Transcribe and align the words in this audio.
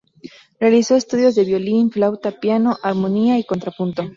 Realizó 0.59 0.95
estudios 0.95 1.35
de 1.35 1.43
violín, 1.45 1.91
flauta, 1.91 2.31
piano, 2.39 2.75
armonía 2.81 3.37
y 3.37 3.43
contrapunto. 3.43 4.09